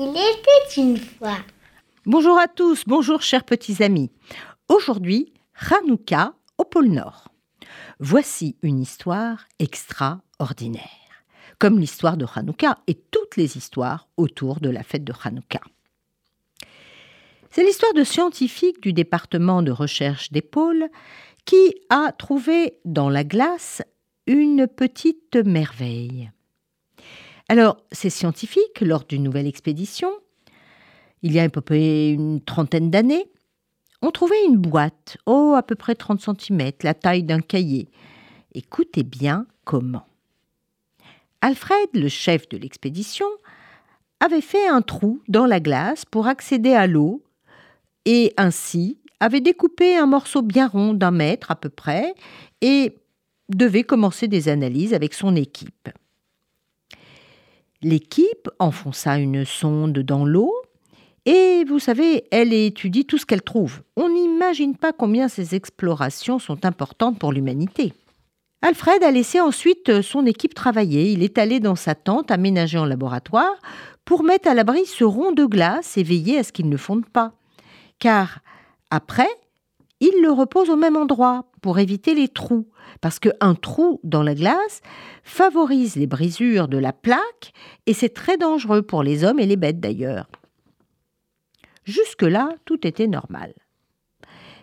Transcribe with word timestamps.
Il 0.00 0.10
était 0.10 0.80
une 0.80 0.96
fois. 0.96 1.38
Bonjour 2.06 2.38
à 2.38 2.46
tous, 2.46 2.84
bonjour 2.86 3.20
chers 3.20 3.42
petits 3.42 3.82
amis. 3.82 4.12
Aujourd'hui, 4.68 5.32
Hanouka 5.72 6.34
au 6.56 6.64
pôle 6.64 6.90
Nord. 6.90 7.32
Voici 7.98 8.56
une 8.62 8.78
histoire 8.78 9.48
extraordinaire, 9.58 11.24
comme 11.58 11.80
l'histoire 11.80 12.16
de 12.16 12.26
Hanouka 12.32 12.78
et 12.86 12.94
toutes 12.94 13.36
les 13.36 13.56
histoires 13.56 14.06
autour 14.16 14.60
de 14.60 14.70
la 14.70 14.84
fête 14.84 15.02
de 15.02 15.12
Hanouka. 15.24 15.62
C'est 17.50 17.64
l'histoire 17.64 17.94
de 17.94 18.04
scientifiques 18.04 18.80
du 18.80 18.92
département 18.92 19.62
de 19.62 19.72
recherche 19.72 20.30
des 20.30 20.42
pôles 20.42 20.86
qui 21.44 21.74
a 21.90 22.12
trouvé 22.12 22.78
dans 22.84 23.08
la 23.08 23.24
glace 23.24 23.82
une 24.28 24.68
petite 24.68 25.34
merveille. 25.34 26.30
Alors, 27.48 27.78
ces 27.92 28.10
scientifiques, 28.10 28.80
lors 28.82 29.04
d'une 29.04 29.22
nouvelle 29.22 29.46
expédition, 29.46 30.10
il 31.22 31.32
y 31.32 31.40
a 31.40 31.44
à 31.44 31.48
peu 31.48 31.62
près 31.62 32.10
une 32.10 32.40
trentaine 32.40 32.90
d'années, 32.90 33.30
ont 34.02 34.10
trouvé 34.10 34.36
une 34.46 34.56
boîte, 34.56 35.16
oh, 35.26 35.54
à 35.56 35.62
peu 35.62 35.74
près 35.74 35.94
30 35.94 36.20
cm, 36.20 36.70
la 36.82 36.94
taille 36.94 37.22
d'un 37.24 37.40
cahier. 37.40 37.88
Écoutez 38.54 39.02
bien 39.02 39.46
comment. 39.64 40.06
Alfred, 41.40 41.88
le 41.94 42.08
chef 42.08 42.48
de 42.48 42.58
l'expédition, 42.58 43.26
avait 44.20 44.40
fait 44.40 44.68
un 44.68 44.82
trou 44.82 45.22
dans 45.28 45.46
la 45.46 45.60
glace 45.60 46.04
pour 46.04 46.26
accéder 46.26 46.74
à 46.74 46.86
l'eau 46.86 47.22
et 48.04 48.34
ainsi 48.36 48.98
avait 49.20 49.40
découpé 49.40 49.96
un 49.96 50.06
morceau 50.06 50.42
bien 50.42 50.68
rond 50.68 50.94
d'un 50.94 51.10
mètre 51.10 51.50
à 51.50 51.56
peu 51.56 51.68
près 51.68 52.14
et 52.60 52.96
devait 53.48 53.84
commencer 53.84 54.28
des 54.28 54.48
analyses 54.48 54.94
avec 54.94 55.14
son 55.14 55.34
équipe. 55.34 55.88
L'équipe 57.82 58.48
enfonça 58.58 59.18
une 59.18 59.44
sonde 59.44 59.98
dans 60.00 60.24
l'eau 60.24 60.52
et 61.26 61.64
vous 61.68 61.78
savez, 61.78 62.24
elle 62.30 62.52
étudie 62.54 63.04
tout 63.04 63.18
ce 63.18 63.26
qu'elle 63.26 63.42
trouve. 63.42 63.82
On 63.96 64.08
n'imagine 64.08 64.74
pas 64.76 64.92
combien 64.92 65.28
ces 65.28 65.54
explorations 65.54 66.38
sont 66.38 66.64
importantes 66.64 67.18
pour 67.18 67.32
l'humanité. 67.32 67.92
Alfred 68.62 69.04
a 69.04 69.10
laissé 69.10 69.40
ensuite 69.40 70.02
son 70.02 70.26
équipe 70.26 70.54
travailler. 70.54 71.12
Il 71.12 71.22
est 71.22 71.38
allé 71.38 71.60
dans 71.60 71.76
sa 71.76 71.94
tente 71.94 72.30
aménagée 72.30 72.78
en 72.78 72.86
laboratoire 72.86 73.54
pour 74.04 74.24
mettre 74.24 74.48
à 74.48 74.54
l'abri 74.54 74.86
ce 74.86 75.04
rond 75.04 75.32
de 75.32 75.44
glace 75.44 75.96
et 75.98 76.02
veiller 76.02 76.38
à 76.38 76.42
ce 76.44 76.52
qu'il 76.52 76.68
ne 76.68 76.76
fonde 76.76 77.06
pas. 77.06 77.32
Car 77.98 78.40
après, 78.90 79.28
il 80.00 80.22
le 80.22 80.30
repose 80.30 80.70
au 80.70 80.76
même 80.76 80.96
endroit 80.96 81.46
pour 81.60 81.78
éviter 81.78 82.14
les 82.14 82.28
trous, 82.28 82.68
parce 83.00 83.18
qu'un 83.18 83.54
trou 83.54 84.00
dans 84.04 84.22
la 84.22 84.34
glace 84.34 84.80
favorise 85.24 85.96
les 85.96 86.06
brisures 86.06 86.68
de 86.68 86.78
la 86.78 86.92
plaque 86.92 87.52
et 87.86 87.94
c'est 87.94 88.14
très 88.14 88.36
dangereux 88.36 88.82
pour 88.82 89.02
les 89.02 89.24
hommes 89.24 89.40
et 89.40 89.46
les 89.46 89.56
bêtes 89.56 89.80
d'ailleurs. 89.80 90.28
Jusque-là, 91.84 92.50
tout 92.64 92.86
était 92.86 93.06
normal. 93.06 93.54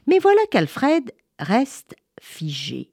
Mais 0.08 0.20
voilà 0.20 0.42
qu'Alfred 0.52 1.12
reste 1.40 1.96
figé. 2.22 2.92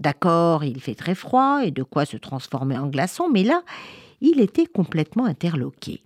D'accord, 0.00 0.64
il 0.64 0.80
fait 0.80 0.94
très 0.94 1.14
froid 1.14 1.64
et 1.64 1.70
de 1.70 1.82
quoi 1.82 2.04
se 2.04 2.16
transformer 2.16 2.76
en 2.76 2.88
glaçon, 2.88 3.28
mais 3.30 3.42
là, 3.42 3.62
il 4.20 4.40
était 4.40 4.66
complètement 4.66 5.24
interloqué. 5.24 6.02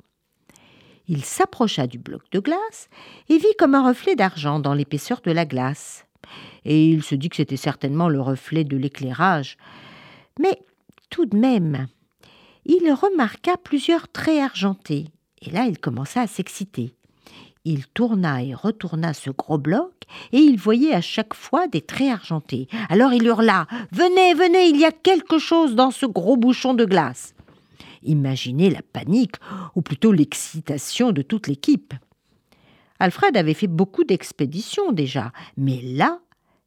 Il 1.09 1.25
s'approcha 1.25 1.87
du 1.87 1.99
bloc 1.99 2.23
de 2.33 2.39
glace 2.39 2.89
et 3.29 3.39
vit 3.39 3.57
comme 3.59 3.75
un 3.75 3.87
reflet 3.87 4.15
d'argent 4.15 4.61
dans 4.61 4.75
l'épaisseur 4.75 5.21
de 5.23 5.33
la 5.33 5.47
glace. 5.47 6.05
Et 6.65 6.87
il 6.87 7.03
se 7.03 7.15
dit 7.15 7.31
que 7.31 7.37
c'était 7.37 7.57
certainement 7.57 8.09
le 8.09 8.21
reflet 8.21 8.65
de 8.65 8.77
l'éclairage. 8.77 9.57
Mais 10.39 10.59
tout 11.09 11.25
de 11.25 11.37
même, 11.37 11.89
il 12.67 12.93
remarqua 12.93 13.57
plusieurs 13.57 14.09
traits 14.09 14.43
argentés. 14.43 15.07
Et 15.41 15.51
là, 15.51 15.65
il 15.65 15.79
commença 15.79 16.21
à 16.21 16.27
s'exciter. 16.27 16.95
Il 17.65 17.87
tourna 17.87 18.43
et 18.43 18.55
retourna 18.55 19.15
ce 19.15 19.31
gros 19.31 19.59
bloc, 19.59 19.93
et 20.33 20.39
il 20.39 20.59
voyait 20.59 20.95
à 20.95 21.01
chaque 21.01 21.35
fois 21.35 21.69
des 21.69 21.83
traits 21.83 22.13
argentés. 22.13 22.69
Alors 22.89 23.13
il 23.13 23.25
hurla 23.25 23.67
Venez, 23.93 24.35
venez, 24.35 24.69
il 24.69 24.79
y 24.79 24.85
a 24.85 24.93
quelque 24.93 25.39
chose 25.39 25.75
dans 25.75 25.91
ce 25.91 26.07
gros 26.07 26.37
bouchon 26.37 26.75
de 26.75 26.85
glace. 26.85 27.35
Imaginez 28.03 28.71
la 28.71 28.83
panique, 28.83 29.37
ou 29.75 29.83
plutôt 29.83 30.13
l'excitation 30.13 31.13
de 31.13 31.23
toute 31.23 31.47
l'équipe. 31.47 31.95
Alfred 33.01 33.37
avait 33.37 33.55
fait 33.55 33.69
beaucoup 33.69 34.05
d'expéditions 34.05 34.93
déjà, 34.93 35.33
mais 35.57 35.81
là, 35.83 36.21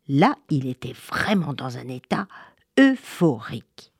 là, 0.08 0.36
il 0.50 0.68
était 0.68 0.96
vraiment 1.09 1.53
dans 1.53 1.78
un 1.78 1.88
état 1.88 2.28
euphorique. 2.80 3.92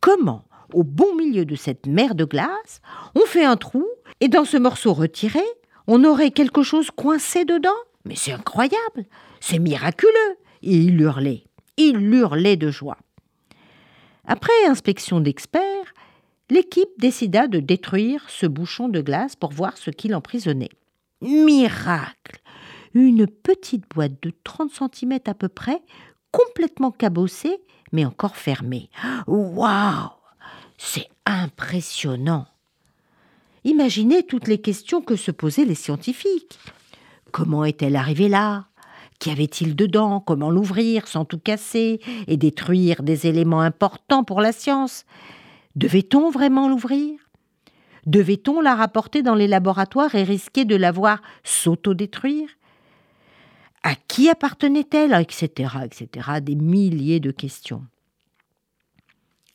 Comment, 0.00 0.44
au 0.72 0.84
bon 0.84 1.14
milieu 1.16 1.44
de 1.44 1.54
cette 1.54 1.86
mer 1.86 2.14
de 2.14 2.24
glace, 2.24 2.80
on 3.14 3.26
fait 3.26 3.44
un 3.44 3.56
trou, 3.56 3.86
et 4.20 4.28
dans 4.28 4.44
ce 4.44 4.56
morceau 4.56 4.92
retiré, 4.92 5.42
on 5.86 6.04
aurait 6.04 6.30
quelque 6.30 6.62
chose 6.62 6.90
coincé 6.90 7.44
dedans? 7.44 7.70
Mais 8.04 8.16
c'est 8.16 8.32
incroyable, 8.32 9.06
c'est 9.40 9.58
miraculeux 9.58 10.36
Et 10.62 10.76
il 10.76 11.00
hurlait, 11.00 11.44
il 11.76 12.14
hurlait 12.14 12.56
de 12.56 12.70
joie. 12.70 12.98
Après 14.26 14.66
inspection 14.68 15.20
d'experts, 15.20 15.75
l'équipe 16.50 16.88
décida 16.98 17.48
de 17.48 17.60
détruire 17.60 18.24
ce 18.28 18.46
bouchon 18.46 18.88
de 18.88 19.00
glace 19.00 19.36
pour 19.36 19.52
voir 19.52 19.76
ce 19.76 19.90
qu'il 19.90 20.14
emprisonnait. 20.14 20.70
Miracle 21.20 22.40
Une 22.94 23.26
petite 23.26 23.84
boîte 23.94 24.22
de 24.22 24.32
30 24.44 24.70
cm 24.70 25.18
à 25.26 25.34
peu 25.34 25.48
près, 25.48 25.80
complètement 26.30 26.90
cabossée, 26.90 27.58
mais 27.92 28.04
encore 28.04 28.36
fermée. 28.36 28.90
Waouh 29.26 30.10
C'est 30.78 31.08
impressionnant 31.24 32.46
Imaginez 33.64 34.22
toutes 34.22 34.46
les 34.46 34.58
questions 34.58 35.02
que 35.02 35.16
se 35.16 35.32
posaient 35.32 35.64
les 35.64 35.74
scientifiques. 35.74 36.60
Comment 37.32 37.64
est-elle 37.64 37.96
arrivée 37.96 38.28
là? 38.28 38.66
Qu'y 39.18 39.30
avait-il 39.30 39.74
dedans? 39.74 40.20
Comment 40.20 40.50
l'ouvrir 40.50 41.08
sans 41.08 41.24
tout 41.24 41.40
casser 41.40 42.00
et 42.28 42.36
détruire 42.36 43.02
des 43.02 43.26
éléments 43.26 43.62
importants 43.62 44.22
pour 44.22 44.40
la 44.40 44.52
science? 44.52 45.04
Devait-on 45.76 46.30
vraiment 46.30 46.68
l'ouvrir? 46.68 47.20
Devait-on 48.06 48.60
la 48.60 48.74
rapporter 48.74 49.22
dans 49.22 49.34
les 49.34 49.46
laboratoires 49.46 50.14
et 50.14 50.22
risquer 50.22 50.64
de 50.64 50.76
la 50.76 50.90
voir 50.90 51.20
s'auto-détruire? 51.44 52.48
À 53.82 53.94
qui 53.94 54.30
appartenait-elle? 54.30 55.12
Etc., 55.14 55.70
etc. 55.84 56.40
Des 56.40 56.54
milliers 56.54 57.20
de 57.20 57.30
questions. 57.30 57.84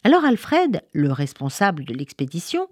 Alors 0.04 0.26
Alfred, 0.26 0.84
le 0.94 1.12
responsable 1.12 1.86
de 1.86 1.94
l'expédition, 1.94 2.68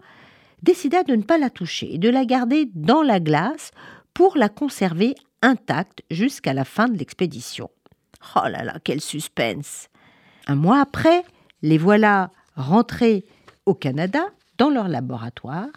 décida 0.63 1.03
de 1.03 1.15
ne 1.15 1.23
pas 1.23 1.37
la 1.37 1.49
toucher 1.49 1.95
et 1.95 1.97
de 1.97 2.09
la 2.09 2.25
garder 2.25 2.69
dans 2.75 3.01
la 3.01 3.19
glace 3.19 3.71
pour 4.13 4.37
la 4.37 4.49
conserver 4.49 5.15
intacte 5.41 6.03
jusqu'à 6.11 6.53
la 6.53 6.65
fin 6.65 6.87
de 6.87 6.97
l'expédition. 6.97 7.69
Oh 8.35 8.47
là 8.47 8.63
là, 8.63 8.77
quel 8.83 8.99
suspense 8.99 9.87
Un 10.47 10.55
mois 10.55 10.81
après, 10.81 11.23
les 11.61 11.77
voilà 11.77 12.31
rentrés 12.55 13.25
au 13.65 13.73
Canada 13.73 14.25
dans 14.57 14.69
leur 14.69 14.87
laboratoire 14.87 15.69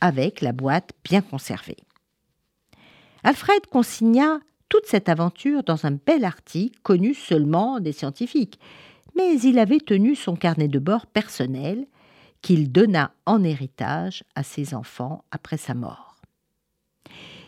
avec 0.00 0.40
la 0.40 0.52
boîte 0.52 0.92
bien 1.04 1.22
conservée. 1.22 1.76
Alfred 3.24 3.66
consigna 3.66 4.40
toute 4.68 4.86
cette 4.86 5.08
aventure 5.08 5.62
dans 5.62 5.86
un 5.86 5.92
bel 5.92 6.24
article 6.24 6.78
connu 6.82 7.14
seulement 7.14 7.78
des 7.78 7.92
scientifiques, 7.92 8.58
mais 9.16 9.38
il 9.40 9.58
avait 9.58 9.80
tenu 9.80 10.16
son 10.16 10.34
carnet 10.34 10.68
de 10.68 10.78
bord 10.78 11.06
personnel 11.06 11.86
qu'il 12.40 12.72
donna 12.72 13.12
en 13.26 13.44
héritage 13.44 14.24
à 14.34 14.42
ses 14.42 14.74
enfants 14.74 15.24
après 15.30 15.56
sa 15.56 15.74
mort. 15.74 16.16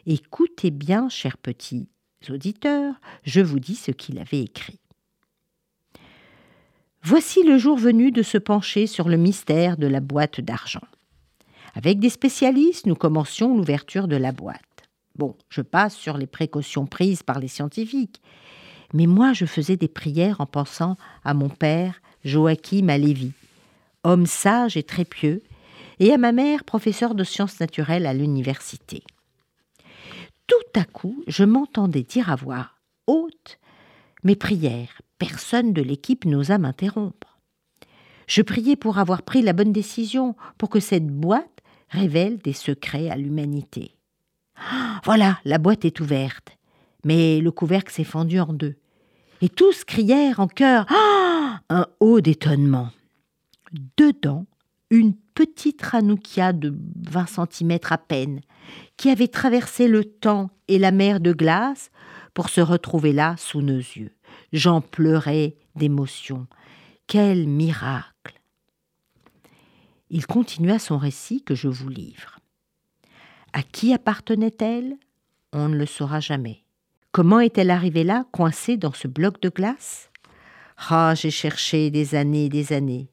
Écoutez 0.07 0.71
bien, 0.71 1.09
chers 1.09 1.39
petits 1.39 1.89
auditeurs, 2.29 2.95
je 3.25 3.41
vous 3.41 3.59
dis 3.59 3.75
ce 3.75 3.91
qu'il 3.91 4.19
avait 4.19 4.43
écrit. 4.43 4.79
Voici 7.07 7.43
le 7.43 7.59
jour 7.59 7.77
venu 7.77 8.13
de 8.13 8.23
se 8.23 8.39
pencher 8.39 8.87
sur 8.87 9.11
le 9.11 9.19
mystère 9.19 9.77
de 9.77 9.87
la 9.87 10.01
boîte 10.01 10.41
d'argent. 10.41 10.81
Avec 11.75 11.99
des 11.99 12.09
spécialistes, 12.09 12.87
nous 12.87 12.95
commencions 12.95 13.55
l'ouverture 13.55 14.09
de 14.09 14.17
la 14.17 14.33
boîte. 14.33 14.89
Bon, 15.15 15.37
je 15.51 15.61
passe 15.61 15.95
sur 15.95 16.17
les 16.17 16.27
précautions 16.27 16.87
prises 16.87 17.23
par 17.23 17.41
les 17.41 17.49
scientifiques, 17.49 18.23
mais 18.95 19.05
moi 19.05 19.35
je 19.35 19.45
faisais 19.45 19.77
des 19.77 19.87
prières 19.87 20.41
en 20.41 20.47
pensant 20.47 20.97
à 21.25 21.35
mon 21.35 21.51
père, 21.51 22.01
Joachim 22.25 22.89
Alévi, 22.89 23.33
homme 24.03 24.25
sage 24.25 24.79
et 24.79 24.83
très 24.83 25.05
pieux, 25.05 25.43
et 25.99 26.11
à 26.11 26.17
ma 26.17 26.33
mère, 26.33 26.65
professeure 26.65 27.15
de 27.15 27.23
sciences 27.23 27.61
naturelles 27.61 28.07
à 28.07 28.15
l'université. 28.15 29.03
Tout 30.47 30.81
à 30.81 30.85
coup, 30.85 31.23
je 31.27 31.45
m'entendais 31.45 32.03
dire 32.03 32.31
à 32.31 32.37
voix 32.37 32.71
haute 33.07 33.59
mes 34.25 34.37
prières. 34.37 35.01
Personne 35.19 35.73
de 35.73 35.83
l'équipe 35.83 36.25
n'osa 36.25 36.59
m'interrompre. 36.59 37.39
Je 38.27 38.43
priais 38.43 38.77
pour 38.77 38.99
avoir 38.99 39.23
pris 39.23 39.43
la 39.43 39.53
bonne 39.53 39.73
décision, 39.73 40.35
pour 40.59 40.71
que 40.71 40.81
cette 40.81 41.07
boîte 41.07 41.61
révèle 41.91 42.39
des 42.39 42.55
secrets 42.55 43.11
à 43.11 43.17
l'humanité. 43.17 43.95
Voilà, 45.05 45.39
la 45.45 45.59
boîte 45.59 45.85
est 45.85 46.01
ouverte, 46.01 46.57
mais 47.05 47.41
le 47.41 47.51
couvercle 47.51 47.93
s'est 47.93 48.05
fendu 48.05 48.41
en 48.41 48.53
deux. 48.53 48.77
et 49.43 49.49
tous 49.49 49.85
crièrent 49.85 50.41
en 50.41 50.49
chœur 50.49 50.87
Ah 50.89 51.61
un 51.69 51.87
haut 52.01 52.21
d'étonnement. 52.21 52.89
Dedans, 53.97 54.47
une 54.91 55.15
petite 55.35 55.83
ranoukia 55.83 56.53
de 56.53 56.75
20 57.11 57.27
cm 57.51 57.79
à 57.91 57.99
peine, 57.99 58.41
qui 58.97 59.11
avait 59.11 59.29
traversé 59.29 59.89
le 59.89 60.05
temps 60.05 60.51
et 60.69 60.79
la 60.79 60.93
mer 60.93 61.21
de 61.21 61.33
glace 61.33 61.91
pour 62.35 62.49
se 62.49 62.61
retrouver 62.61 63.13
là 63.13 63.37
sous 63.39 63.63
nos 63.63 63.79
yeux. 63.79 64.13
J'en 64.53 64.81
pleurais 64.81 65.57
d'émotion. 65.77 66.47
Quel 67.07 67.47
miracle 67.47 68.41
Il 70.11 70.27
continua 70.27 70.79
son 70.79 70.99
récit 70.99 71.43
que 71.43 71.55
je 71.55 71.69
vous 71.69 71.89
livre. 71.89 72.41
À 73.53 73.63
qui 73.63 73.95
appartenait-elle? 73.95 74.97
On 75.53 75.69
ne 75.69 75.77
le 75.77 75.87
saura 75.87 76.19
jamais. 76.19 76.65
Comment 77.13 77.39
est-elle 77.39 77.71
arrivée 77.71 78.03
là, 78.03 78.25
coincée 78.33 78.77
dans 78.77 78.93
ce 78.93 79.07
bloc 79.07 79.41
de 79.41 79.49
glace? 79.49 80.11
Ah, 80.91 81.15
j'ai 81.15 81.31
cherché 81.31 81.91
des 81.91 82.17
années 82.17 82.49
des 82.49 82.73
années. 82.73 83.09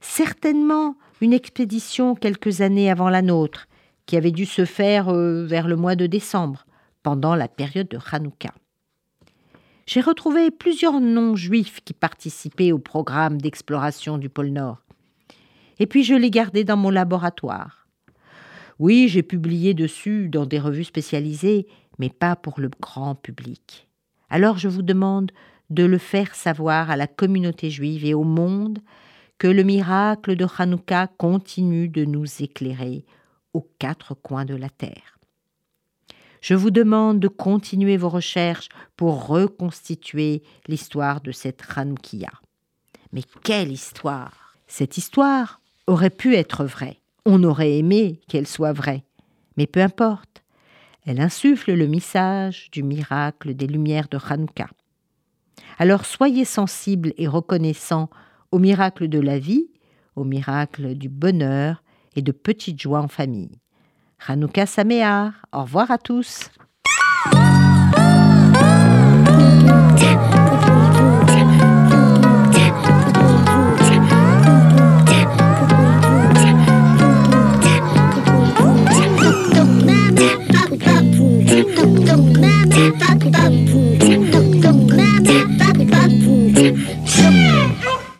Certainement 0.00 0.96
une 1.20 1.34
expédition 1.34 2.14
quelques 2.14 2.62
années 2.62 2.90
avant 2.90 3.10
la 3.10 3.22
nôtre, 3.22 3.68
qui 4.06 4.16
avait 4.16 4.32
dû 4.32 4.46
se 4.46 4.64
faire 4.64 5.08
euh, 5.10 5.44
vers 5.44 5.68
le 5.68 5.76
mois 5.76 5.94
de 5.94 6.06
décembre, 6.06 6.64
pendant 7.02 7.34
la 7.34 7.48
période 7.48 7.88
de 7.88 7.98
Hanouka. 8.10 8.54
J'ai 9.86 10.00
retrouvé 10.00 10.50
plusieurs 10.50 11.00
noms 11.00 11.34
juifs 11.34 11.80
qui 11.84 11.92
participaient 11.92 12.72
au 12.72 12.78
programme 12.78 13.40
d'exploration 13.40 14.16
du 14.16 14.28
pôle 14.28 14.50
Nord. 14.50 14.82
Et 15.78 15.86
puis 15.86 16.04
je 16.04 16.14
les 16.14 16.30
gardais 16.30 16.64
dans 16.64 16.76
mon 16.76 16.90
laboratoire. 16.90 17.86
Oui, 18.78 19.08
j'ai 19.08 19.22
publié 19.22 19.74
dessus 19.74 20.28
dans 20.28 20.46
des 20.46 20.58
revues 20.58 20.84
spécialisées, 20.84 21.66
mais 21.98 22.10
pas 22.10 22.36
pour 22.36 22.60
le 22.60 22.70
grand 22.80 23.14
public. 23.14 23.88
Alors 24.30 24.58
je 24.58 24.68
vous 24.68 24.82
demande 24.82 25.32
de 25.70 25.84
le 25.84 25.98
faire 25.98 26.34
savoir 26.34 26.90
à 26.90 26.96
la 26.96 27.06
communauté 27.06 27.70
juive 27.70 28.04
et 28.04 28.14
au 28.14 28.24
monde 28.24 28.78
que 29.38 29.48
le 29.48 29.62
miracle 29.64 30.36
de 30.36 30.46
Hanouka 30.58 31.08
continue 31.18 31.88
de 31.88 32.04
nous 32.04 32.42
éclairer 32.42 33.04
aux 33.52 33.68
quatre 33.78 34.14
coins 34.14 34.44
de 34.44 34.54
la 34.54 34.68
terre. 34.68 35.18
Je 36.42 36.54
vous 36.54 36.72
demande 36.72 37.20
de 37.20 37.28
continuer 37.28 37.96
vos 37.96 38.08
recherches 38.08 38.68
pour 38.96 39.28
reconstituer 39.28 40.42
l'histoire 40.66 41.20
de 41.20 41.30
cette 41.30 41.62
Hanoukia. 41.76 42.32
Mais 43.12 43.22
quelle 43.44 43.70
histoire 43.70 44.56
Cette 44.66 44.98
histoire 44.98 45.60
aurait 45.86 46.10
pu 46.10 46.34
être 46.34 46.64
vraie. 46.64 47.00
On 47.24 47.44
aurait 47.44 47.78
aimé 47.78 48.20
qu'elle 48.26 48.48
soit 48.48 48.72
vraie. 48.72 49.04
Mais 49.56 49.68
peu 49.68 49.80
importe. 49.80 50.42
Elle 51.06 51.20
insuffle 51.20 51.74
le 51.74 51.86
message 51.86 52.70
du 52.72 52.82
miracle 52.82 53.54
des 53.54 53.68
lumières 53.68 54.08
de 54.08 54.18
Hanouka. 54.18 54.68
Alors 55.78 56.04
soyez 56.04 56.44
sensibles 56.44 57.12
et 57.18 57.28
reconnaissants 57.28 58.10
au 58.50 58.58
miracle 58.58 59.08
de 59.08 59.20
la 59.20 59.38
vie, 59.38 59.68
au 60.16 60.24
miracle 60.24 60.94
du 60.96 61.08
bonheur 61.08 61.84
et 62.16 62.22
de 62.22 62.32
petites 62.32 62.82
joies 62.82 63.00
en 63.00 63.08
famille. 63.08 63.61
Hanouka 64.26 64.66
Saméar, 64.66 65.32
au 65.52 65.62
revoir 65.62 65.90
à 65.90 65.98
tous. 65.98 66.48